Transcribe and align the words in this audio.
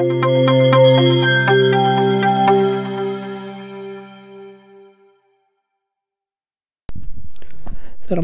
السلام 0.00 0.12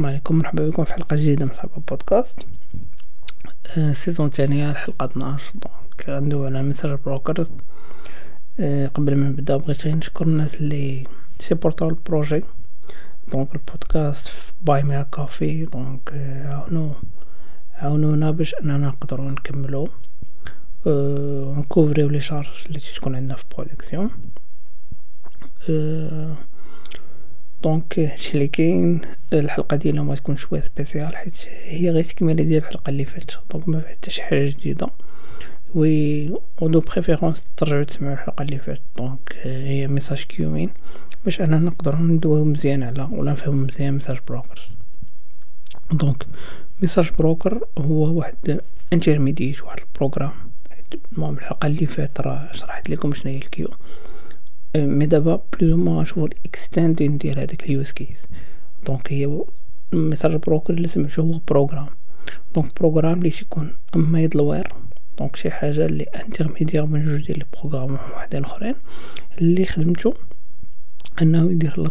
عليكم 0.06 0.38
مرحبا 0.38 0.68
بكم 0.68 0.84
في 0.84 0.94
حلقة 0.94 1.16
جديدة 1.16 1.46
من 1.46 1.52
صحاب 1.52 1.70
بودكاست. 1.88 2.38
آه 3.78 3.90
ال 3.90 3.95
saison 3.95 4.26
الثانية 4.26 4.70
الحلقة 4.70 5.04
12 5.04 5.52
donc 5.54 6.22
ندوي 6.24 6.46
على 6.46 6.62
message 6.62 6.98
broker. 7.04 7.44
آه 8.60 8.86
قبل 8.86 9.16
ما 9.16 9.28
نبدأ 9.28 9.56
بغيت 9.56 9.86
نشكر 9.86 10.26
الناس 10.26 10.54
اللي 10.54 11.04
سيبورتاو 11.38 11.88
ال 11.88 11.95
projet. 11.95 12.44
donc 13.32 13.54
البودكاست 13.54 14.28
Buy 14.62 14.82
Me 14.82 15.02
a 15.02 15.11
Coffee 15.11 15.64
donc 15.64 16.12
آه 16.12 16.54
عاونو 16.54 16.92
عاونونا 17.74 18.30
باش 18.30 18.54
أننا 18.54 18.78
نقدروا 18.88 19.30
نكملو. 19.30 19.88
آه 20.86 21.54
ونكوفريو 21.56 22.08
les 22.08 22.20
charges 22.20 22.48
اللي 22.66 22.78
تكون 22.80 23.14
عندنا 23.14 23.36
في 23.36 23.44
production. 23.56 24.10
آه 25.70 26.34
donc 27.62 27.98
هادشي 27.98 28.34
اللي 28.34 28.46
كاين 28.48 29.00
الحلقة 29.32 29.76
ديالنا 29.76 30.02
ما 30.02 30.14
تكون 30.14 30.36
شوية 30.36 30.60
spéciale 30.60 31.16
حيت 31.16 31.36
هي 31.48 31.90
غير 31.90 32.04
تكملة 32.04 32.44
ديال 32.44 32.62
الحلقة 32.62 32.90
اللي 32.90 33.04
فاتت 33.04 33.38
donc 33.52 33.68
ما 33.68 33.80
فيها 33.80 33.90
حتى 33.90 34.10
شي 34.10 34.22
حاجة 34.22 34.48
جديدة. 34.48 34.88
et 35.74 36.28
de 36.62 36.80
préférence 36.80 37.44
ترجعوا 37.56 37.84
تسمعوا 37.84 38.14
الحلقة 38.14 38.42
اللي 38.42 38.58
فاتت 38.58 38.82
donc 38.96 39.36
هي 39.42 39.86
message 39.88 40.22
queuing 40.22 40.70
باش 41.24 41.40
أنا 41.40 41.58
نقدر 41.58 41.96
ندويو 41.96 42.44
مزيان 42.44 42.82
على 42.82 43.08
ولا 43.12 43.32
نفهم 43.32 43.62
مزيان 43.62 43.94
message 43.94 44.18
brokers 44.28 44.74
donc 45.92 46.26
message 46.82 47.10
broker 47.18 47.64
هو 47.78 48.18
واحد 48.18 48.60
intermediate 48.92 49.62
واحد 49.62 49.78
ال 49.78 49.84
programme 49.84 50.32
المهم 51.12 51.34
الحلقة 51.34 51.66
اللي 51.66 51.86
فاتت 51.86 52.20
راه 52.20 52.52
شرحت 52.52 52.90
لكم 52.90 53.12
شنو 53.12 53.32
هي 53.32 53.38
ال 53.38 53.42
queue. 53.42 53.68
mais 54.76 55.06
دابا 55.06 55.42
plus 55.52 55.72
ما 55.72 56.02
نشوفو 56.02 56.26
ال 56.26 56.35
extending 56.35 57.18
ديال 57.18 57.38
هذاك 57.38 57.64
ال 57.64 57.71
use 57.71 57.90
case 57.90 58.26
donc 58.86 59.12
هي 59.12 59.40
message 59.92 60.34
broker 60.36 60.74
اللي 60.74 60.88
سمعتو 60.88 61.22
هو 61.22 61.40
programme 61.48 61.88
donc 62.54 62.80
programme 62.80 63.18
اللي 63.18 63.30
تيكون 63.30 63.74
middleware 63.96 64.68
donc 65.18 65.36
شي 65.36 65.50
حاجة 65.50 65.86
اللي 65.86 66.04
intermédiaire 66.04 66.84
بين 66.84 67.06
جوج 67.06 67.26
ديال 67.26 67.42
ال 67.42 67.47
programme 67.47 67.94
وحدين 67.94 68.44
أخرين. 68.44 68.74
اللي 69.40 69.66
خدمتو 69.66 70.12
أنه 71.22 71.50
يدير 71.50 71.80
la 71.80 71.90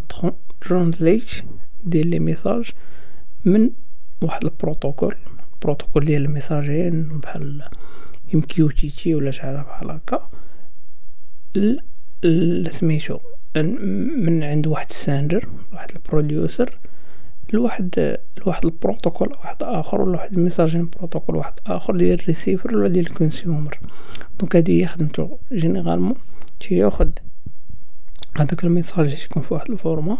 translate 0.60 1.30
ديال 1.84 2.06
les 2.06 2.18
messages 2.18 2.70
من 3.44 3.70
واحد 4.22 4.44
البروتوكول. 4.44 5.14
بروتوكول 5.62 6.04
ديال 6.04 6.24
ال 6.24 6.34
messaging 6.34 7.20
بحال 7.20 7.62
MQTT 8.34 9.14
ولا 9.14 9.30
شي 9.30 9.42
حاجة 9.42 9.56
بحال 9.56 9.90
هكا. 9.90 10.28
سميتو 12.70 13.18
من 13.56 14.42
عند 14.42 14.66
واحد 14.66 14.86
ال 14.90 14.98
sender 14.98 15.48
واحد 15.72 15.90
ال 15.96 16.05
producer 16.05 16.78
لواحد 17.52 18.18
لواحد 18.38 18.64
البروتوكول 18.64 19.28
واحد 19.28 19.62
آخر 19.62 20.00
ولا 20.00 20.16
واحد 20.16 20.32
ال 20.32 20.38
messaging 20.38 20.90
بروتوكول 20.98 21.36
واحد 21.36 21.52
آخر 21.66 21.96
ديال 21.96 22.20
الريسيفر 22.20 22.76
ولا 22.76 22.88
ديال 22.88 23.06
ال 23.06 23.13
consumer. 23.13 23.78
donc 24.40 24.56
هادي 24.56 24.82
هي 24.82 24.86
خدمتو 24.86 25.36
généralement. 25.52 26.14
تياخد 26.60 27.18
هداك 28.36 28.64
ال 28.64 28.70
message 28.70 29.14
تيكون 29.14 29.42
في 29.42 29.54
واحد 29.54 29.70
ال 29.70 29.77
format 29.77 30.18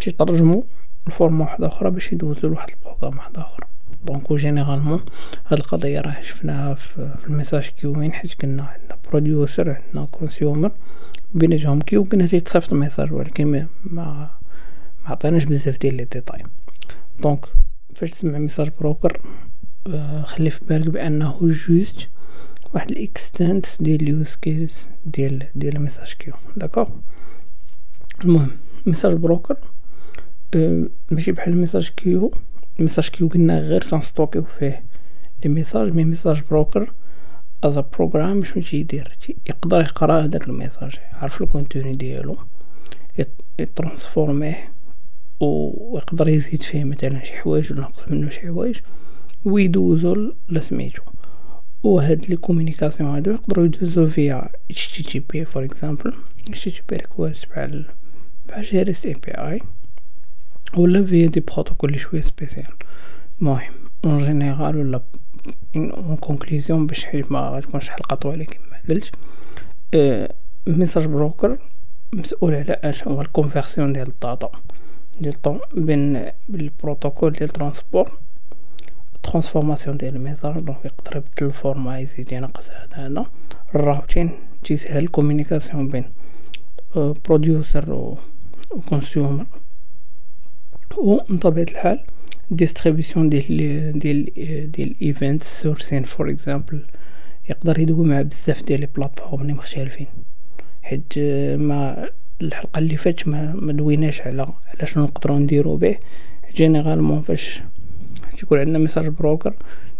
تيترجمو 0.00 0.64
ل 1.06 1.11
format 1.11 1.44
واحدة 1.44 1.66
أخرى 1.66 1.90
باش 1.90 2.12
يدوزو 2.12 2.48
لواحد 2.48 2.70
ال 2.70 2.75
programme 2.75 3.18
واحد 3.18 3.38
آخر. 3.38 3.66
donc 4.04 4.32
généralement. 4.32 5.00
هاد 5.46 5.58
القضية 5.58 6.00
راه 6.00 6.20
شفناها 6.20 6.74
في, 6.74 7.14
في 7.18 7.26
ال 7.26 7.31
message 7.31 7.64
queuing 7.66 8.12
حيت 8.12 8.34
كنا 8.34 8.62
عندنا 8.62 8.98
producer 9.10 9.70
عندنا 9.70 10.06
consumer 10.10 10.70
بيناتهم 11.34 11.80
queue 11.80 12.04
كنا 12.04 12.26
تيتصيفط 12.26 12.72
ال 12.72 12.77
message 12.77 13.12
ولكن 13.12 13.46
ما 13.46 13.66
ما 13.84 15.10
عطيناش 15.10 15.44
بزاف 15.44 15.78
ديال 15.78 15.94
les 15.96 16.04
détails. 16.04 16.42
donc 17.22 17.46
فاش 17.94 18.10
تسمع 18.10 18.38
message 18.38 18.68
broker 18.80 19.18
آه 19.86 20.22
خلي 20.22 20.50
في 20.50 20.60
بالك 20.64 20.88
بأنه 20.88 21.38
juste 21.42 22.08
واحد 22.74 22.90
ال 22.90 23.01
extend 23.01 23.66
ديال 23.82 24.02
ال 24.02 24.10
use 24.10 24.34
case 24.34 24.88
ديال 25.06 25.46
ديال 25.54 25.76
ال 25.76 25.81
message 25.81 26.12
queue 26.18 26.34
d'accord 26.56 26.88
المهم 28.24 28.50
message 28.86 29.12
broker 29.12 29.56
آه 30.54 30.86
ماشي 31.10 31.32
بحال 31.32 31.52
ال 31.52 31.56
message 31.56 31.88
queue 31.88 32.32
ال 32.78 32.82
message 32.82 33.08
queue 33.08 33.28
قلنا 33.28 33.58
غير 33.58 33.84
كنستوكيو 33.90 34.44
فيه 34.44 34.84
les 35.44 35.50
messages 35.50 35.92
mais 35.92 36.04
message 36.04 36.42
broker 36.50 36.92
as 37.64 37.78
program 37.78 38.44
شنو 38.44 38.62
تيدير 38.62 39.16
يقدر 39.46 39.80
يقرا 39.80 40.24
هذاك 40.24 40.48
ال 40.48 40.54
message 40.54 40.96
يعرف 41.12 41.42
ال 41.42 41.49
contenu 41.49 41.96
ديالو 41.96 42.36
يترانسفورميه 43.58 44.72
ويقدر 45.40 46.28
يزيد 46.28 46.62
فيه 46.62 46.84
مثلا 46.84 47.24
شي 47.24 47.32
حوايج 47.32 47.72
ولا 47.72 47.80
ينقص 47.80 48.08
منه 48.08 48.28
شي 48.30 48.40
حوايج 48.40 48.78
ويدوزو 49.44 50.32
لسميتو 50.48 51.02
وهاد 51.82 52.26
les 52.30 52.36
communications 52.36 53.10
هادو 53.10 53.30
يقدروا 53.30 53.64
يدوزو 53.64 54.06
فيا 54.06 54.48
اتش 54.70 54.88
تي 54.92 55.02
تي 55.02 55.18
بي 55.18 55.44
فور 55.44 55.64
اكزامبل 55.64 56.14
اتش 56.48 56.64
تي 56.64 56.70
تي 56.70 56.82
بي 56.88 56.96
ريكويست 56.96 57.48
بحال 57.48 57.84
بحال 58.48 58.62
les 58.62 58.82
REST 58.82 59.06
API 59.06 59.60
ولا 60.76 61.04
via 61.04 61.26
des 61.26 61.40
protocoles 61.40 62.00
شوية 62.00 62.20
spécial 62.20 62.72
المهم 63.40 63.72
en 64.04 64.18
général 64.18 64.76
ولا 64.78 65.02
en 65.76 66.16
conclusion 66.16 66.86
باش 66.86 67.06
ما 67.30 67.40
غتكونش 67.40 67.88
حلقه 67.88 68.16
طويله 68.16 68.44
كما 68.44 68.80
قلت 68.88 69.10
أه 69.94 70.34
message 70.66 71.06
broker 71.06 71.58
مسؤول 72.12 72.54
على 72.54 72.72
اش 72.72 73.08
هو 73.08 73.20
ال 73.20 73.27
conversion 73.27 73.92
ديال 73.92 74.08
ال 74.08 74.16
data 74.16 74.50
ديال 75.20 75.34
طون 75.34 75.60
بين 75.74 76.30
البروتوكول 76.54 77.32
ديال 77.32 77.48
transport 77.48 78.10
transformation 79.22 79.96
ديال 79.96 80.16
ال 80.16 80.21
message 80.21 80.58
donc 80.58 80.84
يقدر 80.84 81.16
يبدل 81.16 81.46
ال 81.46 81.53
format 81.53 81.98
يزيد 81.98 82.32
ينقص 82.32 82.70
هذا 82.70 83.06
هذا 83.06 83.26
ال 83.74 83.81
routing 83.81 84.30
تيسهل 84.64 85.02
ال 85.02 85.08
communication 85.08 85.88
بين 85.88 86.04
producer 86.96 87.92
و 87.92 88.18
consumer 88.88 89.46
و 90.98 91.18
بطبيعة 91.30 91.66
الحال 91.70 92.04
distribution 92.50 93.28
ديال 93.28 93.98
ديال 93.98 94.30
ديال 94.70 94.96
event 95.02 95.42
sourcing 95.42 96.02
for 96.02 96.30
example 96.30 96.86
يقدر 97.50 97.78
يدوي 97.78 98.06
مع 98.06 98.22
بزاف 98.22 98.62
ديال 98.62 98.80
les 98.80 98.88
plateformes 98.96 99.42
اللي 99.42 99.52
مختلفين. 99.52 100.06
حيت 100.82 101.18
ما 101.58 102.08
الحلقة 102.42 102.78
اللي 102.78 102.96
فاتت 102.96 103.28
ما, 103.28 103.52
ما 103.52 103.72
دويناش 103.72 104.20
على 104.20 104.42
على 104.42 104.86
شنو 104.86 105.04
نقدروا 105.04 105.38
نديرو 105.38 105.76
به. 105.76 105.96
généralement 106.54 107.22
فاش 107.22 107.62
تيكون 108.38 108.58
عندنا 108.58 108.78
message 108.78 109.08
broker 109.08 109.54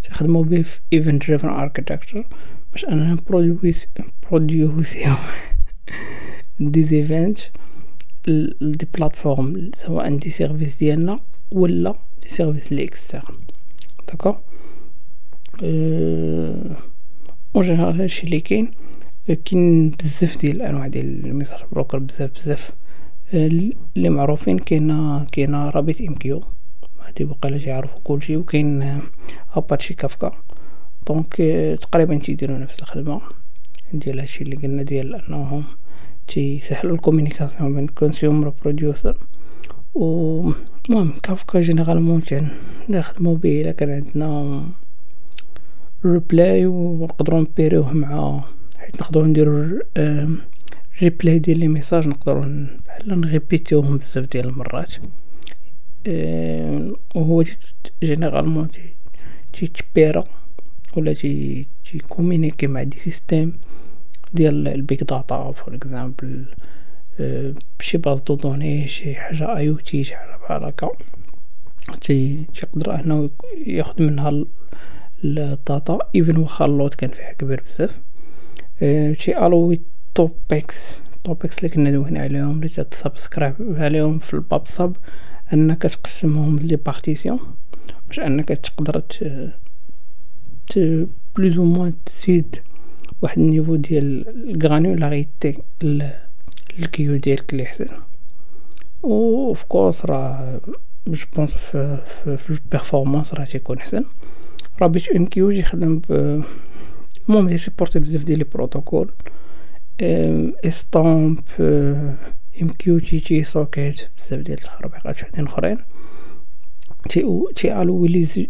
تخدمو 0.05 0.43
به 0.43 0.63
في 0.63 0.81
event 0.93 1.27
driven 1.27 1.49
architecture 1.49 2.27
باش 2.73 2.85
أننا 2.85 3.17
produce 3.29 3.87
بروديوسيو 4.31 5.15
des 6.61 6.97
events 6.99 7.39
des 8.61 8.87
plateformes 8.95 9.71
سواء 9.75 10.17
des 10.17 10.31
services 10.31 10.77
ديالنا 10.77 11.21
ولا 11.53 11.93
des 12.23 12.29
services 12.29 12.73
les 12.73 12.85
externes 12.85 13.35
d'accord 14.09 14.35
en 17.57 17.63
général 17.63 18.01
هادشي 18.01 18.27
اللي 18.27 18.41
كاين 18.41 18.71
كاين 19.45 19.91
بزاف 19.91 20.39
ديال 20.41 20.57
الانواع 20.57 20.87
ديال 20.87 21.27
ال 21.27 21.31
message 21.31 21.61
broker 21.73 21.99
بزاف 21.99 22.31
بزاف 22.31 22.71
اللي 23.35 24.09
معروفين 24.11 24.59
كاين 24.59 25.25
كاين 25.33 25.55
RabbitMQ 25.55 26.41
هادي 27.07 27.25
وقيلا 27.25 27.59
تيعرفو 27.59 27.97
كلشي 28.05 28.37
وكاين 28.37 29.01
Apache 29.55 29.95
Kafka 29.95 30.31
donc 31.07 31.35
تقريبا 31.81 32.19
تيديرو 32.19 32.57
نفس 32.59 32.83
الخدمه 32.83 33.21
ديال 33.93 34.19
هادشي 34.21 34.45
اللي 34.45 34.57
قلنا 34.57 34.83
ديال 34.83 35.15
انهم 35.15 35.65
تيسهلوا 36.29 36.95
ال 36.95 37.00
communication 37.00 37.75
بين 37.75 37.89
consumer 37.89 38.49
producer 38.49 39.17
و 39.95 40.51
المهم 40.91 41.13
Kafka 41.23 41.61
généralement 41.61 42.23
نخدمو 42.89 43.35
به 43.35 43.61
الا 43.61 43.73
كان 43.73 43.91
عندنا 43.91 44.63
replay 46.05 46.67
ونقدروا 46.67 47.41
نبيروه 47.41 47.93
مع 47.93 48.45
حيت 48.79 49.01
نقدروا 49.01 49.27
نديرو 49.27 49.81
replay 51.03 51.39
ديال 51.39 51.59
les 51.59 51.69
messages 51.69 52.09
نقدروا 52.09 52.45
بحال 52.87 53.21
نغيبيتيوهم 53.21 53.97
بزاف 53.97 54.27
ديال 54.27 54.49
المرات. 54.49 54.93
وهو 57.15 57.45
généralement 58.03 58.69
تيتبيرا 59.53 60.25
ولا 60.97 61.13
تي 61.13 61.67
تيكومينيكي 61.85 62.67
مع 62.67 62.83
des 62.83 62.99
systèmes. 62.99 63.53
ديال 64.35 64.69
ال 64.69 64.78
big 64.78 65.05
data 65.05 65.53
for 65.53 65.75
example 65.75 66.45
بشي 67.79 67.99
باز 67.99 68.21
دو 68.21 68.35
دوني 68.35 68.89
شي 68.89 69.15
حاجة 69.15 69.57
آي 69.57 69.69
أو 69.69 69.77
تي 69.77 70.05
شي 70.05 70.17
حاجة 70.17 70.37
بحال 70.37 70.65
هكا. 70.65 70.89
تي 72.01 72.45
تيقدر 72.55 73.01
أنه 73.01 73.31
ياخد 73.67 74.03
منها 74.03 74.45
الداتا 75.25 75.99
إيفن 76.15 76.37
واخا 76.37 76.65
اللوت 76.65 76.95
كان 76.95 77.11
فيها 77.11 77.33
كبير 77.33 77.63
بزاف. 77.69 78.01
شي 79.13 79.47
الوي 79.47 79.81
توبكس. 80.15 81.03
توبكس 81.25 81.59
اللي 81.59 81.69
كنا 81.69 81.91
دوينا 81.91 82.21
عليهم 82.21 82.57
اللي 82.57 82.69
تسبسكرايب 82.69 83.55
عليهم 83.61 84.19
في 84.19 84.35
الباب 84.35 84.67
صب 84.67 84.97
أنك 85.53 85.83
تقسمهم 85.83 86.59
لي 86.59 86.77
بارتيسيون 86.77 87.41
باش 88.09 88.21
أنك 88.21 88.49
تقدر 88.49 89.01
ت 89.01 89.25
بلوز 91.37 91.59
أو 91.59 91.65
موان 91.65 91.95
تزيد. 92.07 92.57
واحد 93.25 93.39
ال 93.39 93.44
niveau 93.44 93.77
ديال 93.77 94.29
ال 94.51 94.60
granularité 94.60 95.63
ال 96.79 96.85
queue 96.85 97.17
ديالك 97.17 97.53
اللي 97.53 97.65
احسن 97.65 97.87
و 99.03 99.49
of 99.49 99.65
course 99.65 100.07
راه 100.07 100.61
je 101.07 101.27
pense 101.37 101.51
في 101.53 102.05
في, 102.07 102.37
في 102.37 102.51
ال 102.51 102.58
performance 102.58 103.35
راه 103.35 103.45
تيكون 103.45 103.79
احسن 103.79 104.05
RabbitMQ 104.83 105.51
يخدم 105.51 105.99
ب 105.99 106.13
المهم 107.29 107.49
تيسيبورتي 107.49 107.99
بزاف 107.99 108.25
ديال 108.25 108.39
les 108.39 108.45
protocoles 108.45 109.11
STOMP 110.65 111.39
MQTT 111.61 113.43
socket 113.43 114.09
بزاف 114.19 114.41
ديال 114.41 114.59
التخربيقات 114.59 115.23
وحدين 115.23 115.45
أخرين. 115.45 115.79
تي 117.09 117.43
تي 117.57 117.83
ألو 117.83 118.07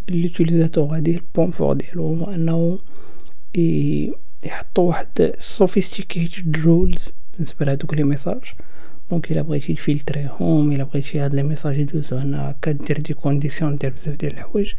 l'utilisateur 0.08 0.86
غادي 0.86 1.16
ال 1.16 1.22
point 1.22 1.50
fort 1.50 1.74
ديالو 1.74 2.14
هو 2.14 2.30
أنه 2.30 2.78
يحطوا 4.46 4.88
واحد 4.88 5.34
sophisticated 5.38 6.56
rules 6.56 7.12
بالنسبة 7.34 7.66
لهادوك 7.66 7.94
les 7.94 8.04
messages 8.04 8.42
donc 9.10 9.32
إلا 9.32 9.42
بغيتي 9.42 9.74
تفلتريهم 9.74 10.72
إلا 10.72 10.84
بغيتي 10.84 11.18
هاد 11.18 11.34
les 11.34 11.42
messages 11.42 11.78
يدوزو 11.78 12.16
هنا 12.16 12.50
هكا 12.50 12.72
دير 12.72 12.98
des 12.98 13.14
conditions 13.14 13.76
دير 13.76 13.90
بزاف 13.90 14.16
ديال 14.16 14.32
الحوايج. 14.32 14.74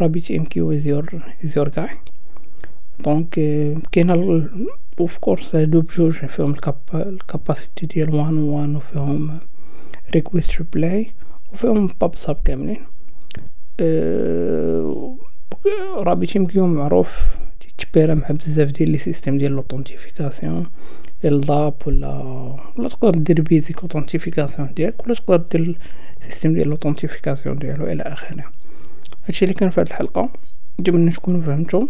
RabbitMQ 0.00 0.72
از 0.72 0.86
يور 0.86 1.22
از 1.44 1.56
يور 1.56 1.68
جاي 1.68 1.88
donc 3.04 3.28
كاينة 3.92 4.48
of 5.00 5.18
course 5.18 5.54
هادو 5.54 5.80
بجوج 5.80 6.12
فيهم 6.12 6.54
ال 6.94 7.04
capacité 7.04 7.86
ديال 7.86 8.14
one 8.14 8.38
one 8.38 8.76
وفيهم 8.76 9.38
request 10.14 10.56
reply 10.58 11.12
وفيهم 11.52 11.88
pub 12.00 12.16
sub 12.16 12.36
كاملين. 12.44 12.80
أه 13.80 15.16
RabbitMQ 15.96 16.66
معروف. 16.66 17.38
تيتبيرا 17.92 18.14
مع 18.14 18.28
بزاف 18.28 18.70
ديال 18.70 18.90
les 18.90 18.98
systèmes 18.98 19.38
ديال 19.38 19.52
l'authentification 19.52 20.66
LDAP 21.24 21.74
ولا 21.86 22.08
ولا 22.76 22.88
تقدر 22.88 23.18
دير 23.18 23.40
basic 23.40 23.80
authentification 23.82 24.74
ديالك 24.74 25.06
ولا 25.06 25.14
تقدر 25.14 25.36
دير 25.36 25.78
système 26.18 26.52
ديال 26.52 26.70
authentification 26.70 27.56
ديالو 27.56 27.86
إلى 27.86 28.02
آخره. 28.02 28.44
هادشي 29.24 29.44
اللي 29.44 29.54
كان 29.54 29.70
في 29.70 29.80
هاد 29.80 29.86
الحلقة 29.86 30.30
نتمنى 30.80 31.10
تكونوا 31.10 31.42
فهمتوا. 31.42 31.86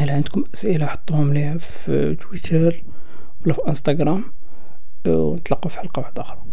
الا 0.00 0.12
عندكم 0.12 0.44
أسئلة 0.54 0.86
حطوهم 0.86 1.32
ليها 1.32 1.58
في 1.58 2.14
تويتر 2.14 2.82
ولا 3.44 3.54
في 3.54 3.60
انستغرام 3.68 4.24
ونتلاقاو 5.06 5.68
في 5.68 5.78
حلقة 5.78 6.00
واحدة 6.00 6.22
أخرى. 6.22 6.47